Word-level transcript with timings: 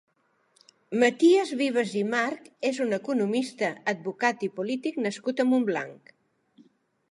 Maties 1.01 1.51
Vives 1.59 1.91
i 1.99 2.01
March 2.13 2.47
és 2.71 2.79
un 2.87 2.97
economista, 2.99 3.71
advocat 3.95 4.49
i 4.49 4.49
polític 4.59 5.01
nascut 5.07 5.45
a 5.45 5.49
Montblanc. 5.53 6.15